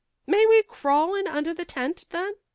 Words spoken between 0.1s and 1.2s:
"May we crawl